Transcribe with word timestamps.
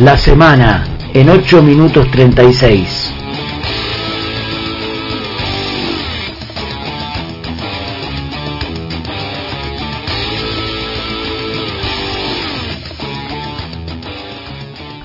La 0.00 0.16
semana 0.16 0.82
en 1.12 1.28
8 1.28 1.62
minutos 1.62 2.10
36. 2.10 3.12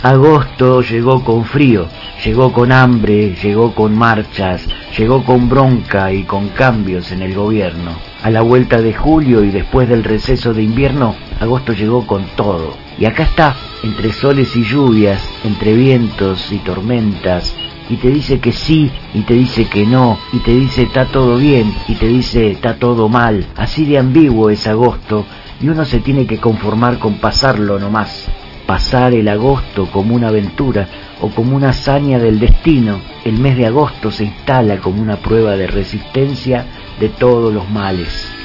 Agosto 0.02 0.82
llegó 0.82 1.24
con 1.24 1.46
frío, 1.46 1.86
llegó 2.26 2.52
con 2.52 2.71
hambre, 2.71 3.36
llegó 3.36 3.76
con 3.76 3.96
marchas, 3.96 4.68
llegó 4.98 5.24
con 5.24 5.50
bronca 5.50 6.12
y 6.12 6.24
con 6.24 6.50
cambios 6.50 7.12
en 7.12 7.21
el 7.21 7.36
gobierno. 7.36 7.92
A 8.24 8.32
la 8.32 8.42
vuelta 8.42 8.82
de 8.82 8.96
julio 8.96 9.44
y 9.44 9.52
después 9.52 9.88
del 9.88 10.04
receso 10.04 10.56
de 10.56 10.64
invierno, 10.64 11.16
agosto 11.40 11.73
llegó 11.73 12.08
con 12.08 12.26
todo. 12.35 12.73
Y 12.98 13.05
acá 13.05 13.21
está, 13.23 13.55
entre 13.84 14.12
soles 14.14 14.56
y 14.56 14.64
lluvias, 14.64 15.22
entre 15.44 15.74
vientos 15.74 16.52
y 16.52 16.58
tormentas, 16.58 17.56
y 17.90 17.96
te 17.98 18.10
dice 18.10 18.40
que 18.40 18.52
sí, 18.52 18.92
y 19.14 19.22
te 19.22 19.34
dice 19.34 19.66
que 19.66 19.86
no, 19.86 20.18
y 20.32 20.40
te 20.40 20.52
dice 20.52 20.84
está 20.84 21.05
todo 21.05 21.38
bien, 21.38 21.74
y 21.88 21.96
te 21.96 22.08
dice 22.08 22.52
está 22.52 22.76
todo 22.76 23.10
mal. 23.10 23.46
Así 23.55 23.86
de 23.86 23.98
ambiguo 23.98 24.50
es 24.50 24.68
agosto, 24.68 25.26
y 25.60 25.70
uno 25.70 25.86
se 25.86 26.00
tiene 26.00 26.26
que 26.26 26.38
conformar 26.38 27.00
con 27.00 27.16
pasarlo 27.16 27.80
nomás 27.80 28.30
pasar 28.70 29.16
el 29.16 29.28
agosto 29.28 29.88
como 29.88 30.14
una 30.14 30.27
aventura 30.27 30.88
o 31.22 31.30
como 31.30 31.55
una 31.55 31.70
hazaña 31.70 32.20
del 32.20 32.40
destino, 32.40 33.02
el 33.26 33.40
mes 33.40 33.58
de 33.58 33.66
agosto 33.66 34.12
se 34.12 34.26
instala 34.26 34.77
como 34.77 35.02
una 35.02 35.16
prueba 35.16 35.55
de 35.58 35.66
resistencia 35.66 36.68
de 37.00 37.10
todos 37.10 37.52
los 37.52 37.68
males. 37.72 38.38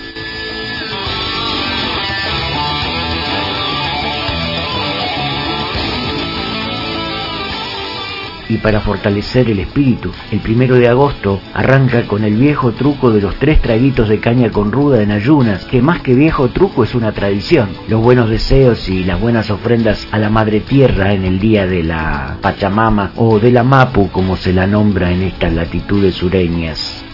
Y 8.55 8.59
para 8.59 8.80
fortalecer 8.80 9.51
el 9.51 9.59
espíritu. 9.59 10.13
El 10.30 10.41
primero 10.41 10.77
de 10.77 10.88
agosto 10.88 11.41
arranca 11.52 12.07
con 12.07 12.24
el 12.24 12.37
viejo 12.37 12.73
truco 12.73 13.10
de 13.10 13.21
los 13.21 13.35
tres 13.37 13.60
traguitos 13.60 14.09
de 14.09 14.21
caña 14.21 14.51
con 14.51 14.71
ruda 14.71 15.02
en 15.02 15.10
ayunas, 15.10 15.65
que 15.65 15.83
más 15.83 16.01
que 16.01 16.15
viejo 16.15 16.49
truco 16.49 16.85
es 16.85 16.95
una 16.95 17.13
tradición. 17.13 17.71
Los 17.88 18.01
buenos 18.01 18.30
deseos 18.30 18.88
y 18.88 19.05
las 19.05 19.21
buenas 19.21 19.51
ofrendas 19.51 20.07
a 20.13 20.19
la 20.19 20.30
Madre 20.30 20.60
Tierra 20.60 21.13
en 21.13 21.25
el 21.25 21.41
día 21.41 21.66
de 21.66 21.82
la 21.82 22.38
Pachamama 22.41 23.10
o 23.16 23.41
de 23.41 23.51
la 23.51 23.65
Mapu, 23.65 24.09
como 24.10 24.37
se 24.37 24.52
la 24.52 24.66
nombra 24.66 25.10
en 25.10 25.23
estas 25.23 25.52
latitudes 25.52 26.15
sureñas. 26.15 27.05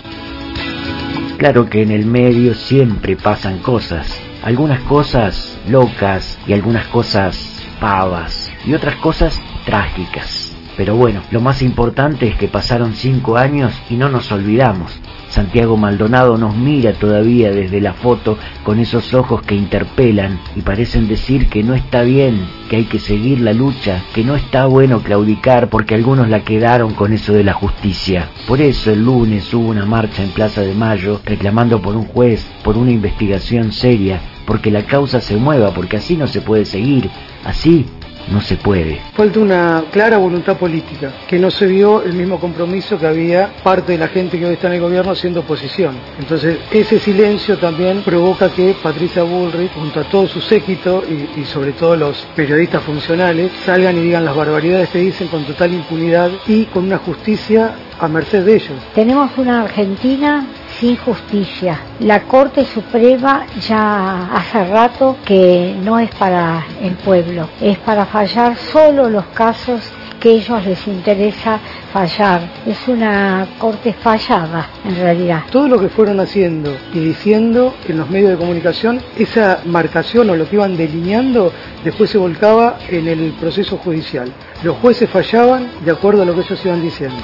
Claro 1.38 1.70
que 1.70 1.82
en 1.82 1.90
el 1.90 2.04
medio 2.04 2.54
siempre 2.54 3.16
pasan 3.16 3.60
cosas, 3.60 4.20
algunas 4.42 4.80
cosas 4.82 5.58
locas 5.66 6.38
y 6.46 6.52
algunas 6.52 6.86
cosas 6.88 7.64
pavas 7.80 8.52
y 8.66 8.74
otras 8.74 8.96
cosas 8.96 9.40
trágicas. 9.64 10.39
Pero 10.80 10.96
bueno, 10.96 11.20
lo 11.30 11.42
más 11.42 11.60
importante 11.60 12.26
es 12.26 12.36
que 12.36 12.48
pasaron 12.48 12.94
cinco 12.94 13.36
años 13.36 13.70
y 13.90 13.96
no 13.96 14.08
nos 14.08 14.32
olvidamos. 14.32 14.98
Santiago 15.28 15.76
Maldonado 15.76 16.38
nos 16.38 16.56
mira 16.56 16.94
todavía 16.94 17.50
desde 17.50 17.82
la 17.82 17.92
foto 17.92 18.38
con 18.64 18.78
esos 18.78 19.12
ojos 19.12 19.42
que 19.42 19.54
interpelan 19.54 20.40
y 20.56 20.62
parecen 20.62 21.06
decir 21.06 21.50
que 21.50 21.62
no 21.62 21.74
está 21.74 22.00
bien, 22.00 22.46
que 22.70 22.76
hay 22.76 22.84
que 22.84 22.98
seguir 22.98 23.42
la 23.42 23.52
lucha, 23.52 24.02
que 24.14 24.24
no 24.24 24.36
está 24.36 24.64
bueno 24.64 25.02
claudicar 25.02 25.68
porque 25.68 25.94
algunos 25.94 26.30
la 26.30 26.44
quedaron 26.44 26.94
con 26.94 27.12
eso 27.12 27.34
de 27.34 27.44
la 27.44 27.52
justicia. 27.52 28.30
Por 28.48 28.62
eso 28.62 28.90
el 28.90 29.04
lunes 29.04 29.52
hubo 29.52 29.68
una 29.68 29.84
marcha 29.84 30.22
en 30.22 30.30
Plaza 30.30 30.62
de 30.62 30.74
Mayo 30.74 31.20
reclamando 31.26 31.82
por 31.82 31.94
un 31.94 32.06
juez, 32.06 32.46
por 32.64 32.78
una 32.78 32.90
investigación 32.90 33.72
seria, 33.72 34.22
porque 34.46 34.70
la 34.70 34.84
causa 34.84 35.20
se 35.20 35.36
mueva, 35.36 35.74
porque 35.74 35.98
así 35.98 36.16
no 36.16 36.26
se 36.26 36.40
puede 36.40 36.64
seguir, 36.64 37.10
así 37.44 37.84
no 38.30 38.40
se 38.40 38.56
puede. 38.56 39.00
Falta 39.14 39.40
una 39.40 39.84
clara 39.90 40.16
voluntad 40.16 40.56
política, 40.56 41.12
que 41.28 41.38
no 41.38 41.50
se 41.50 41.66
vio 41.66 42.02
el 42.02 42.14
mismo 42.14 42.38
compromiso 42.38 42.98
que 42.98 43.06
había 43.06 43.50
parte 43.62 43.92
de 43.92 43.98
la 43.98 44.08
gente 44.08 44.38
que 44.38 44.46
hoy 44.46 44.54
está 44.54 44.68
en 44.68 44.74
el 44.74 44.80
gobierno 44.80 45.12
haciendo 45.12 45.40
oposición. 45.40 45.96
Entonces, 46.18 46.58
ese 46.70 46.98
silencio 46.98 47.58
también 47.58 48.02
provoca 48.02 48.48
que 48.50 48.74
Patricia 48.82 49.22
Bullrich, 49.22 49.72
junto 49.72 50.00
a 50.00 50.04
todo 50.04 50.26
su 50.26 50.40
séquito 50.40 51.02
y, 51.08 51.40
y 51.40 51.44
sobre 51.44 51.72
todo 51.72 51.96
los 51.96 52.26
periodistas 52.36 52.82
funcionales, 52.82 53.50
salgan 53.64 53.96
y 53.96 54.00
digan 54.00 54.24
las 54.24 54.36
barbaridades 54.36 54.88
que 54.90 54.98
dicen 54.98 55.28
con 55.28 55.44
total 55.44 55.72
impunidad 55.72 56.30
y 56.46 56.66
con 56.66 56.84
una 56.84 56.98
justicia 56.98 57.74
a 57.98 58.08
merced 58.08 58.44
de 58.44 58.54
ellos. 58.56 58.78
Tenemos 58.94 59.30
una 59.36 59.62
Argentina 59.62 60.46
sin 60.80 60.96
justicia. 60.96 61.78
La 62.00 62.22
Corte 62.22 62.64
Suprema 62.64 63.46
ya 63.68 64.32
hace 64.32 64.64
rato 64.64 65.18
que 65.24 65.76
no 65.84 65.98
es 65.98 66.10
para 66.14 66.64
el 66.80 66.94
pueblo, 66.94 67.48
es 67.60 67.78
para 67.78 68.06
fallar 68.06 68.56
solo 68.56 69.10
los 69.10 69.26
casos 69.26 69.80
que 70.18 70.32
ellos 70.32 70.64
les 70.66 70.86
interesa 70.86 71.58
fallar. 71.92 72.42
Es 72.66 72.86
una 72.86 73.46
corte 73.58 73.94
fallada, 73.94 74.68
en 74.84 74.96
realidad. 74.96 75.44
Todo 75.50 75.66
lo 75.66 75.80
que 75.80 75.88
fueron 75.88 76.20
haciendo 76.20 76.76
y 76.92 76.98
diciendo 76.98 77.74
en 77.88 77.98
los 77.98 78.10
medios 78.10 78.30
de 78.30 78.36
comunicación, 78.36 79.00
esa 79.18 79.60
marcación 79.64 80.28
o 80.28 80.36
lo 80.36 80.46
que 80.48 80.56
iban 80.56 80.76
delineando, 80.76 81.52
después 81.82 82.10
se 82.10 82.18
volcaba 82.18 82.78
en 82.88 83.08
el 83.08 83.32
proceso 83.40 83.78
judicial. 83.78 84.30
Los 84.62 84.76
jueces 84.76 85.08
fallaban 85.08 85.70
de 85.84 85.90
acuerdo 85.90 86.22
a 86.22 86.26
lo 86.26 86.34
que 86.34 86.42
ellos 86.42 86.64
iban 86.66 86.82
diciendo. 86.82 87.16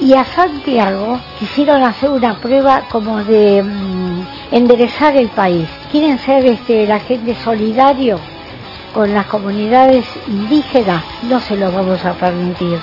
Y 0.00 0.14
a 0.14 0.24
Santiago 0.24 1.20
quisieron 1.38 1.82
hacer 1.82 2.08
una 2.08 2.34
prueba 2.40 2.84
como 2.90 3.22
de 3.22 3.62
mm, 3.62 4.26
enderezar 4.50 5.14
el 5.14 5.28
país. 5.28 5.68
Quieren 5.92 6.18
ser 6.18 6.46
este, 6.46 6.86
la 6.86 7.00
gente 7.00 7.34
solidario 7.44 8.18
con 8.94 9.12
las 9.12 9.26
comunidades 9.26 10.06
indígenas. 10.26 11.04
No 11.28 11.38
se 11.38 11.54
lo 11.54 11.70
vamos 11.70 12.02
a 12.04 12.14
permitir. 12.14 12.78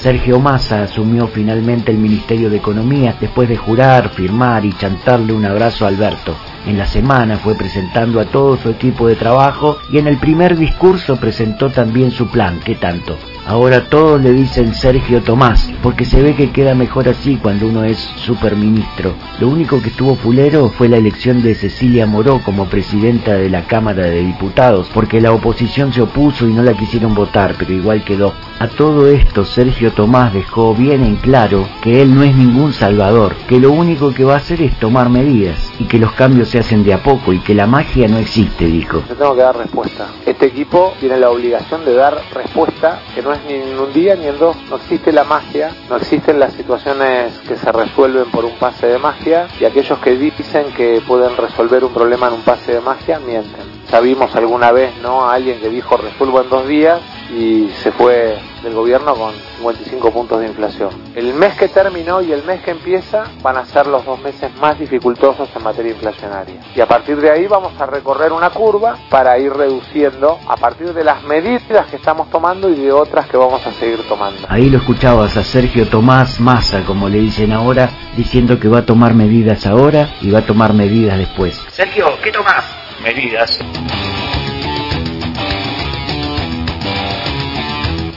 Sergio 0.00 0.38
Massa 0.38 0.82
asumió 0.82 1.28
finalmente 1.28 1.92
el 1.92 1.98
Ministerio 1.98 2.50
de 2.50 2.58
Economía 2.58 3.16
después 3.18 3.48
de 3.48 3.56
jurar, 3.56 4.10
firmar 4.10 4.64
y 4.66 4.72
chantarle 4.72 5.32
un 5.32 5.46
abrazo 5.46 5.86
a 5.86 5.88
Alberto. 5.88 6.34
En 6.66 6.78
la 6.78 6.86
semana 6.86 7.36
fue 7.36 7.54
presentando 7.54 8.20
a 8.20 8.24
todo 8.24 8.56
su 8.56 8.70
equipo 8.70 9.06
de 9.06 9.16
trabajo 9.16 9.78
y 9.92 9.98
en 9.98 10.06
el 10.06 10.18
primer 10.18 10.56
discurso 10.56 11.16
presentó 11.16 11.70
también 11.70 12.10
su 12.10 12.28
plan, 12.28 12.60
¿qué 12.64 12.74
tanto? 12.74 13.18
Ahora 13.46 13.84
todos 13.90 14.22
le 14.22 14.32
dicen 14.32 14.74
Sergio 14.74 15.22
Tomás, 15.22 15.70
porque 15.82 16.06
se 16.06 16.22
ve 16.22 16.34
que 16.34 16.50
queda 16.50 16.74
mejor 16.74 17.10
así 17.10 17.36
cuando 17.36 17.66
uno 17.66 17.84
es 17.84 17.98
superministro. 17.98 19.14
Lo 19.38 19.48
único 19.48 19.82
que 19.82 19.90
estuvo 19.90 20.14
fulero 20.14 20.70
fue 20.70 20.88
la 20.88 20.96
elección 20.96 21.42
de 21.42 21.54
Cecilia 21.54 22.06
Moró 22.06 22.40
como 22.42 22.66
presidenta 22.70 23.34
de 23.34 23.50
la 23.50 23.66
Cámara 23.66 24.04
de 24.06 24.22
Diputados, 24.22 24.90
porque 24.94 25.20
la 25.20 25.32
oposición 25.32 25.92
se 25.92 26.00
opuso 26.00 26.48
y 26.48 26.54
no 26.54 26.62
la 26.62 26.72
quisieron 26.72 27.14
votar, 27.14 27.54
pero 27.58 27.74
igual 27.74 28.02
quedó. 28.02 28.32
A 28.60 28.68
todo 28.68 29.08
esto 29.08 29.44
Sergio 29.44 29.92
Tomás 29.92 30.32
dejó 30.32 30.74
bien 30.74 31.04
en 31.04 31.16
claro 31.16 31.68
que 31.82 32.00
él 32.00 32.14
no 32.14 32.22
es 32.22 32.34
ningún 32.34 32.72
salvador, 32.72 33.34
que 33.46 33.60
lo 33.60 33.72
único 33.72 34.14
que 34.14 34.24
va 34.24 34.34
a 34.34 34.38
hacer 34.38 34.62
es 34.62 34.78
tomar 34.78 35.10
medidas 35.10 35.70
y 35.78 35.84
que 35.84 35.98
los 35.98 36.12
cambios 36.12 36.48
se 36.48 36.60
hacen 36.60 36.82
de 36.82 36.94
a 36.94 37.02
poco 37.02 37.32
y 37.32 37.40
que 37.40 37.54
la 37.54 37.66
magia 37.66 38.08
no 38.08 38.16
existe, 38.16 38.64
dijo. 38.64 39.02
Yo 39.06 39.14
tengo 39.16 39.34
que 39.34 39.42
dar 39.42 39.56
respuesta. 39.58 40.06
Este 40.24 40.46
equipo 40.46 40.94
tiene 40.98 41.18
la 41.18 41.30
obligación 41.30 41.84
de 41.84 41.94
dar 41.94 42.22
respuesta 42.32 43.02
ni 43.46 43.54
en 43.54 43.78
un 43.78 43.92
día 43.92 44.14
ni 44.16 44.26
en 44.26 44.38
dos. 44.38 44.56
No 44.68 44.76
existe 44.76 45.12
la 45.12 45.24
magia, 45.24 45.74
no 45.88 45.96
existen 45.96 46.38
las 46.38 46.52
situaciones 46.52 47.38
que 47.48 47.56
se 47.56 47.72
resuelven 47.72 48.30
por 48.30 48.44
un 48.44 48.56
pase 48.58 48.86
de 48.86 48.98
magia 48.98 49.48
y 49.60 49.64
aquellos 49.64 49.98
que 49.98 50.16
dicen 50.16 50.72
que 50.76 51.02
pueden 51.06 51.36
resolver 51.36 51.84
un 51.84 51.92
problema 51.92 52.28
en 52.28 52.34
un 52.34 52.42
pase 52.42 52.72
de 52.72 52.80
magia 52.80 53.18
mienten. 53.18 53.64
Ya 53.90 54.00
vimos 54.00 54.34
alguna 54.34 54.72
vez, 54.72 54.96
¿no? 55.02 55.24
A 55.24 55.34
alguien 55.34 55.60
que 55.60 55.68
dijo 55.68 55.96
resuelvo 55.96 56.42
en 56.42 56.50
dos 56.50 56.66
días 56.66 57.00
y 57.30 57.68
se 57.82 57.92
fue 57.92 58.38
del 58.64 58.74
gobierno 58.74 59.14
con 59.14 59.34
55 59.58 60.10
puntos 60.10 60.40
de 60.40 60.48
inflación. 60.48 60.90
El 61.14 61.34
mes 61.34 61.54
que 61.54 61.68
terminó 61.68 62.22
y 62.22 62.32
el 62.32 62.42
mes 62.44 62.62
que 62.62 62.72
empieza 62.72 63.24
van 63.42 63.56
a 63.58 63.64
ser 63.66 63.86
los 63.86 64.04
dos 64.04 64.20
meses 64.20 64.50
más 64.56 64.78
dificultosos 64.78 65.48
en 65.54 65.62
materia 65.62 65.92
inflacionaria. 65.92 66.56
Y 66.74 66.80
a 66.80 66.86
partir 66.86 67.20
de 67.20 67.30
ahí 67.30 67.46
vamos 67.46 67.78
a 67.80 67.86
recorrer 67.86 68.32
una 68.32 68.50
curva 68.50 68.96
para 69.10 69.38
ir 69.38 69.52
reduciendo 69.52 70.38
a 70.48 70.56
partir 70.56 70.92
de 70.92 71.04
las 71.04 71.22
medidas 71.24 71.86
que 71.88 71.96
estamos 71.96 72.30
tomando 72.30 72.68
y 72.68 72.74
de 72.74 72.92
otras 72.92 73.26
que 73.26 73.36
vamos 73.36 73.64
a 73.66 73.72
seguir 73.72 74.06
tomando. 74.08 74.46
Ahí 74.48 74.70
lo 74.70 74.78
escuchabas 74.78 75.36
a 75.36 75.44
Sergio 75.44 75.86
Tomás 75.88 76.40
Massa, 76.40 76.84
como 76.84 77.08
le 77.08 77.18
dicen 77.18 77.52
ahora, 77.52 77.90
diciendo 78.16 78.58
que 78.58 78.68
va 78.68 78.78
a 78.78 78.86
tomar 78.86 79.14
medidas 79.14 79.66
ahora 79.66 80.14
y 80.20 80.30
va 80.30 80.40
a 80.40 80.46
tomar 80.46 80.72
medidas 80.72 81.18
después. 81.18 81.60
Sergio, 81.70 82.06
¿qué 82.22 82.32
tomás? 82.32 82.64
Medidas. 83.02 83.58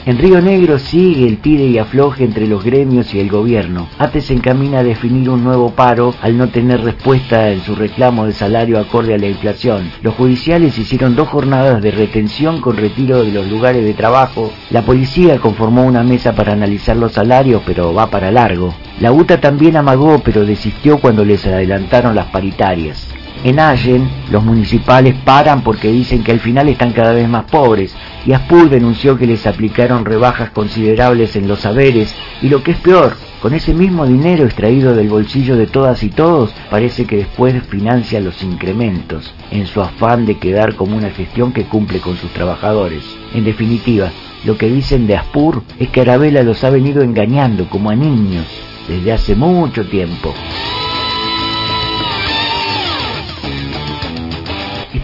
En 0.08 0.16
Río 0.16 0.40
Negro 0.40 0.78
sigue 0.78 1.28
el 1.28 1.36
tire 1.36 1.66
y 1.66 1.76
afloje 1.76 2.24
entre 2.24 2.46
los 2.46 2.64
gremios 2.64 3.12
y 3.12 3.20
el 3.20 3.28
gobierno. 3.28 3.90
ATE 3.98 4.22
se 4.22 4.32
encamina 4.32 4.78
a 4.78 4.82
definir 4.82 5.28
un 5.28 5.44
nuevo 5.44 5.72
paro 5.72 6.14
al 6.22 6.38
no 6.38 6.48
tener 6.48 6.80
respuesta 6.80 7.50
en 7.50 7.60
su 7.60 7.74
reclamo 7.74 8.24
de 8.24 8.32
salario 8.32 8.78
acorde 8.80 9.12
a 9.12 9.18
la 9.18 9.26
inflación. 9.26 9.92
Los 10.00 10.14
judiciales 10.14 10.78
hicieron 10.78 11.14
dos 11.14 11.28
jornadas 11.28 11.82
de 11.82 11.90
retención 11.90 12.62
con 12.62 12.78
retiro 12.78 13.22
de 13.22 13.32
los 13.32 13.48
lugares 13.48 13.84
de 13.84 13.92
trabajo. 13.92 14.50
La 14.70 14.80
policía 14.80 15.40
conformó 15.40 15.84
una 15.84 16.02
mesa 16.02 16.34
para 16.34 16.54
analizar 16.54 16.96
los 16.96 17.12
salarios, 17.12 17.60
pero 17.66 17.92
va 17.92 18.08
para 18.08 18.32
largo. 18.32 18.74
La 19.00 19.12
UTA 19.12 19.42
también 19.42 19.76
amagó, 19.76 20.22
pero 20.24 20.46
desistió 20.46 20.96
cuando 21.02 21.22
les 21.22 21.44
adelantaron 21.44 22.14
las 22.14 22.28
paritarias. 22.28 23.06
En 23.44 23.60
Allen, 23.60 24.10
los 24.32 24.42
municipales 24.42 25.14
paran 25.24 25.62
porque 25.62 25.92
dicen 25.92 26.24
que 26.24 26.32
al 26.32 26.40
final 26.40 26.68
están 26.68 26.92
cada 26.92 27.12
vez 27.12 27.28
más 27.28 27.44
pobres, 27.44 27.94
y 28.26 28.32
Aspur 28.32 28.68
denunció 28.68 29.16
que 29.16 29.28
les 29.28 29.46
aplicaron 29.46 30.04
rebajas 30.04 30.50
considerables 30.50 31.36
en 31.36 31.46
los 31.46 31.60
saberes, 31.60 32.14
y 32.42 32.48
lo 32.48 32.64
que 32.64 32.72
es 32.72 32.78
peor, 32.78 33.16
con 33.40 33.54
ese 33.54 33.74
mismo 33.74 34.06
dinero 34.06 34.44
extraído 34.44 34.96
del 34.96 35.08
bolsillo 35.08 35.56
de 35.56 35.68
todas 35.68 36.02
y 36.02 36.08
todos, 36.08 36.50
parece 36.68 37.04
que 37.04 37.18
después 37.18 37.54
financia 37.68 38.20
los 38.20 38.42
incrementos, 38.42 39.32
en 39.52 39.68
su 39.68 39.80
afán 39.80 40.26
de 40.26 40.38
quedar 40.38 40.74
como 40.74 40.96
una 40.96 41.10
gestión 41.10 41.52
que 41.52 41.64
cumple 41.64 42.00
con 42.00 42.16
sus 42.16 42.32
trabajadores. 42.32 43.04
En 43.34 43.44
definitiva, 43.44 44.10
lo 44.44 44.58
que 44.58 44.68
dicen 44.68 45.06
de 45.06 45.16
Aspur 45.16 45.62
es 45.78 45.88
que 45.90 46.00
Arabella 46.00 46.42
los 46.42 46.64
ha 46.64 46.70
venido 46.70 47.02
engañando 47.02 47.68
como 47.70 47.90
a 47.90 47.94
niños 47.94 48.46
desde 48.88 49.12
hace 49.12 49.36
mucho 49.36 49.86
tiempo. 49.86 50.34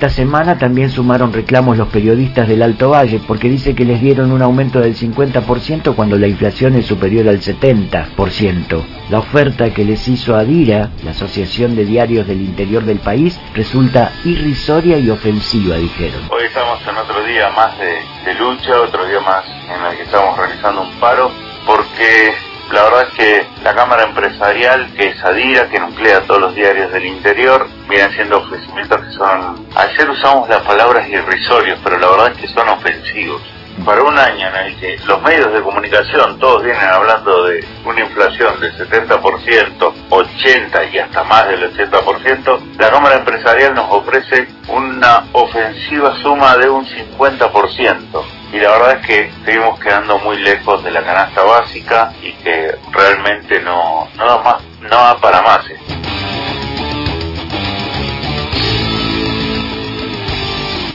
Esta 0.05 0.17
semana 0.17 0.59
también 0.59 0.91
sumaron 0.91 1.33
reclamos 1.33 1.79
los 1.79 1.89
periodistas 1.89 2.47
del 2.47 2.63
Alto 2.63 2.91
Valle 2.91 3.23
porque 3.27 3.49
dice 3.49 3.75
que 3.75 3.87
les 3.87 4.03
dieron 4.03 4.33
un 4.33 4.43
aumento 4.43 4.81
del 4.81 4.95
50% 4.95 5.95
cuando 5.97 6.19
la 6.19 6.27
inflación 6.27 6.75
es 6.75 6.85
superior 6.85 7.27
al 7.27 7.41
70%. 7.41 8.85
La 9.09 9.19
oferta 9.21 9.73
que 9.73 9.83
les 9.83 10.07
hizo 10.07 10.37
Adira, 10.37 10.91
la 11.05 11.13
Asociación 11.13 11.75
de 11.75 11.87
Diarios 11.87 12.27
del 12.27 12.43
Interior 12.43 12.85
del 12.85 12.99
país, 12.99 13.41
resulta 13.55 14.13
irrisoria 14.27 14.99
y 14.99 15.09
ofensiva, 15.09 15.77
dijeron. 15.77 16.21
Hoy 16.29 16.45
estamos 16.49 16.87
en 16.87 16.99
otro 16.99 17.25
día 17.25 17.49
más 17.53 17.79
de, 17.79 17.97
de 18.27 18.39
lucha, 18.39 18.79
otro 18.83 19.07
día 19.07 19.21
más 19.21 19.43
en 19.75 19.87
el 19.87 19.97
que 19.97 20.03
estamos 20.03 20.37
realizando 20.37 20.83
un 20.83 21.01
paro 21.01 21.31
porque 21.65 22.35
la 22.73 22.83
verdad 22.85 23.09
es 23.09 23.15
que 23.15 23.47
la 23.63 23.75
Cámara 23.75 24.05
Empresarial, 24.05 24.93
que 24.95 25.09
es 25.09 25.25
Adira, 25.25 25.69
que 25.69 25.79
nuclea 25.79 26.23
todos 26.23 26.41
los 26.41 26.55
diarios 26.55 26.93
del 26.93 27.07
interior, 27.07 27.67
vienen 27.89 28.13
siendo 28.13 28.39
ofrecimientos 28.39 29.01
que 29.01 29.13
son... 29.13 29.67
Ayer 29.77 30.09
usamos 30.11 30.49
las 30.49 30.63
palabras 30.63 31.09
irrisorios, 31.09 31.79
pero 31.85 31.99
la 31.99 32.11
verdad 32.11 32.33
es 32.33 32.39
que 32.39 32.49
son 32.49 32.69
ofensivos. 32.69 33.43
Para 33.85 34.03
un 34.03 34.17
año 34.17 34.49
en 34.49 34.57
el 34.57 34.77
que 34.79 34.99
los 35.07 35.21
medios 35.23 35.53
de 35.53 35.61
comunicación 35.61 36.39
todos 36.39 36.63
vienen 36.63 36.85
hablando 36.85 37.45
de 37.45 37.65
una 37.85 38.01
inflación 38.01 38.61
del 38.61 38.73
70%, 38.77 39.93
80% 40.11 40.93
y 40.93 40.99
hasta 40.99 41.25
más 41.25 41.49
del 41.49 41.77
80%, 41.77 42.61
la 42.79 42.91
Cámara 42.91 43.17
Empresarial 43.17 43.75
nos 43.75 43.91
ofrece 43.91 44.47
una 44.69 45.25
ofensiva 45.33 46.17
suma 46.23 46.57
de 46.57 46.71
un 46.71 46.87
50% 46.87 48.34
y 48.55 48.61
la 48.61 48.71
verdad 48.71 49.01
es 49.01 49.07
que 49.07 49.31
seguimos 49.45 49.81
quedando 49.81 50.17
muy 50.21 50.37
lejos 50.37 50.85
de 50.85 50.93
la 50.93 51.03
canasta 51.03 51.43
básica 51.43 52.13
y 52.23 52.33
que 52.35 52.73
realmente 52.93 53.61
no, 53.61 54.07
no 54.15 54.27
da 54.27 54.39
más, 54.43 54.63
da 54.89 55.17
para 55.21 55.43
más. 55.43 55.65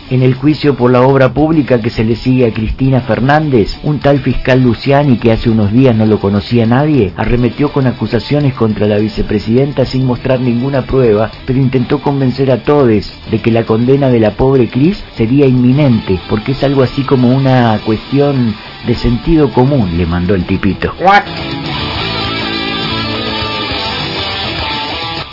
En 0.10 0.24
el 0.24 0.34
juicio 0.34 0.76
por 0.76 0.92
la 0.92 1.04
obra 1.04 1.34
pública 1.34 1.80
que 1.80 1.92
se 1.92 2.04
le 2.04 2.16
sigue 2.16 2.48
a 2.48 2.54
Cristina 2.54 3.02
Fernández, 3.02 3.78
un 3.84 4.00
tal 4.00 4.20
fiscal 4.20 4.62
Luciani, 4.62 5.18
que 5.18 5.32
hace 5.32 5.52
unos 5.52 5.72
días 5.72 5.96
no 5.96 6.08
lo 6.08 6.20
conocía 6.20 6.66
nadie, 6.66 7.14
arremetió 7.16 7.72
con 7.72 7.86
acusaciones 7.86 8.56
contra 8.56 8.88
la 8.88 8.98
vicepresidenta 8.98 9.86
sin 9.86 10.06
mostrar 10.06 10.40
ninguna 10.40 10.82
prueba, 10.82 11.30
pero 11.46 11.60
intentó 11.60 12.02
convencer 12.02 12.52
a 12.52 12.64
todos 12.64 12.80
de 12.80 13.40
que 13.42 13.52
la 13.52 13.66
condena 13.66 14.10
de 14.10 14.20
la 14.20 14.32
pobre 14.32 14.70
Cris 14.70 15.04
sería 15.16 15.46
inminente, 15.46 16.20
porque 16.30 16.54
es 16.54 16.64
algo 16.64 16.82
así 16.82 17.04
como 17.04 17.30
una 17.30 17.80
cuestión 17.86 18.56
de 18.88 18.96
sentido 18.96 19.52
común, 19.52 19.98
le 19.98 20.06
mandó 20.06 20.34
el 20.34 20.46
tipito. 20.46 20.94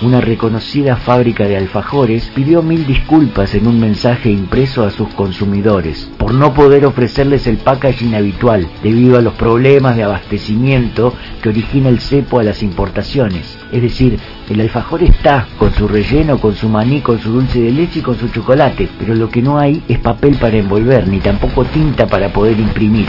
Una 0.03 0.21
reconocida 0.21 0.97
fábrica 0.97 1.45
de 1.45 1.57
alfajores, 1.57 2.31
pidió 2.35 2.63
mil 2.63 2.87
disculpas 2.87 3.55
en 3.55 3.67
un 3.67 3.81
mensaje 3.81 4.31
impreso 4.31 4.85
a 4.85 4.91
sus 4.91 5.09
consumidores 5.15 6.11
por 6.19 6.35
no 6.35 6.53
poder 6.53 6.85
ofrecerles 6.85 7.47
el 7.47 7.57
packaging 7.57 8.15
habitual 8.15 8.69
debido 8.83 9.19
a 9.19 9.23
los 9.23 9.35
problemas 9.35 9.97
de 9.97 10.03
abastecimiento 10.03 11.15
que 11.43 11.49
origina 11.49 11.89
el 11.89 12.01
cepo 12.01 12.41
a 12.41 12.43
las 12.43 12.63
importaciones. 12.63 13.59
Es 13.73 13.83
decir, 13.83 14.19
el 14.51 14.61
alfajor 14.61 15.03
está 15.03 15.47
con 15.59 15.73
su 15.75 15.89
relleno, 15.89 16.39
con 16.39 16.55
su 16.55 16.69
maní, 16.69 17.01
con 17.01 17.19
su 17.19 17.33
dulce 17.33 17.61
de 17.61 17.73
leche 17.73 18.01
y 18.01 18.03
con 18.03 18.19
su 18.19 18.29
chocolate, 18.29 18.89
pero 18.99 19.15
lo 19.15 19.29
que 19.29 19.43
no 19.43 19.59
hay 19.59 19.83
es 19.89 19.99
papel 19.99 20.37
para 20.37 20.57
envolver, 20.57 21.09
ni 21.09 21.21
tampoco 21.21 21.65
tinta 21.65 22.07
para 22.07 22.33
poder 22.33 22.59
imprimir. 22.59 23.07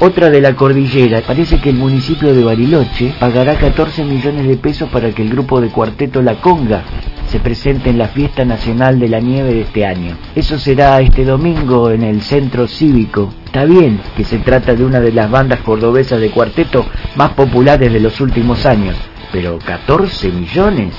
Otra 0.00 0.30
de 0.30 0.40
la 0.40 0.54
cordillera, 0.54 1.22
parece 1.22 1.60
que 1.60 1.70
el 1.70 1.76
municipio 1.76 2.32
de 2.32 2.44
Bariloche 2.44 3.12
pagará 3.18 3.56
14 3.56 4.04
millones 4.04 4.46
de 4.46 4.56
pesos 4.56 4.88
para 4.90 5.10
que 5.10 5.22
el 5.22 5.30
grupo 5.30 5.60
de 5.60 5.70
cuarteto 5.70 6.22
La 6.22 6.40
Conga 6.40 6.84
se 7.26 7.40
presente 7.40 7.90
en 7.90 7.98
la 7.98 8.06
fiesta 8.06 8.44
nacional 8.44 9.00
de 9.00 9.08
la 9.08 9.18
nieve 9.18 9.52
de 9.52 9.62
este 9.62 9.84
año. 9.84 10.16
Eso 10.36 10.56
será 10.56 11.00
este 11.00 11.24
domingo 11.24 11.90
en 11.90 12.04
el 12.04 12.22
centro 12.22 12.68
cívico. 12.68 13.34
Está 13.46 13.64
bien 13.64 14.00
que 14.16 14.22
se 14.22 14.38
trata 14.38 14.76
de 14.76 14.84
una 14.84 15.00
de 15.00 15.10
las 15.10 15.28
bandas 15.32 15.62
cordobesas 15.62 16.20
de 16.20 16.30
cuarteto 16.30 16.86
más 17.16 17.30
populares 17.32 17.92
de 17.92 17.98
los 17.98 18.20
últimos 18.20 18.66
años, 18.66 18.94
pero 19.32 19.58
14 19.58 20.28
millones. 20.28 20.94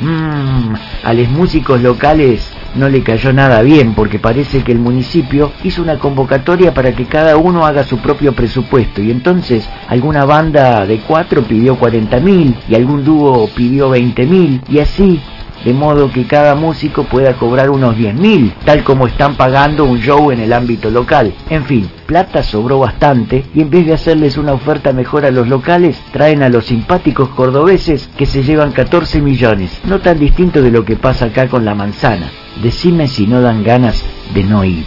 Mmm, 0.00 0.74
a 1.04 1.14
los 1.14 1.28
músicos 1.28 1.80
locales 1.80 2.50
no 2.74 2.88
le 2.88 3.02
cayó 3.02 3.32
nada 3.32 3.62
bien 3.62 3.94
porque 3.94 4.18
parece 4.18 4.62
que 4.62 4.72
el 4.72 4.78
municipio 4.78 5.52
hizo 5.64 5.82
una 5.82 5.98
convocatoria 5.98 6.72
para 6.74 6.92
que 6.92 7.06
cada 7.06 7.36
uno 7.36 7.66
haga 7.66 7.84
su 7.84 7.98
propio 7.98 8.32
presupuesto. 8.32 9.02
Y 9.02 9.10
entonces 9.10 9.68
alguna 9.88 10.24
banda 10.24 10.86
de 10.86 10.98
cuatro 11.00 11.42
pidió 11.42 11.76
40 11.76 12.20
mil 12.20 12.54
y 12.68 12.74
algún 12.74 13.04
dúo 13.04 13.48
pidió 13.54 13.90
20 13.90 14.26
mil 14.26 14.62
y 14.68 14.78
así 14.78 15.20
de 15.64 15.74
modo 15.74 16.10
que 16.10 16.24
cada 16.24 16.54
músico 16.54 17.04
pueda 17.04 17.34
cobrar 17.34 17.70
unos 17.70 17.96
10 17.96 18.14
mil, 18.14 18.52
tal 18.64 18.82
como 18.84 19.06
están 19.06 19.36
pagando 19.36 19.84
un 19.84 20.00
show 20.00 20.30
en 20.30 20.40
el 20.40 20.52
ámbito 20.52 20.90
local. 20.90 21.32
En 21.48 21.64
fin, 21.64 21.90
plata 22.06 22.42
sobró 22.42 22.78
bastante 22.78 23.44
y 23.54 23.60
en 23.62 23.70
vez 23.70 23.86
de 23.86 23.94
hacerles 23.94 24.36
una 24.36 24.52
oferta 24.52 24.92
mejor 24.92 25.24
a 25.24 25.30
los 25.30 25.48
locales, 25.48 26.00
traen 26.12 26.42
a 26.42 26.48
los 26.48 26.66
simpáticos 26.66 27.28
cordobeses 27.30 28.08
que 28.16 28.26
se 28.26 28.42
llevan 28.42 28.72
14 28.72 29.20
millones, 29.20 29.80
no 29.84 30.00
tan 30.00 30.18
distinto 30.18 30.62
de 30.62 30.70
lo 30.70 30.84
que 30.84 30.96
pasa 30.96 31.26
acá 31.26 31.48
con 31.48 31.64
la 31.64 31.74
manzana. 31.74 32.30
Decime 32.62 33.08
si 33.08 33.26
no 33.26 33.40
dan 33.40 33.62
ganas 33.62 34.04
de 34.34 34.44
no 34.44 34.64
ir. 34.64 34.86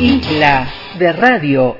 Isla 0.00 0.79
de 1.00 1.12
Radio 1.12 1.78